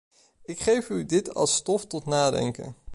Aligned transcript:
Ik 0.45 0.59
geef 0.59 0.89
u 0.89 1.05
dit 1.05 1.33
als 1.33 1.55
stof 1.55 1.85
tot 1.85 2.05
nadenken. 2.05 2.75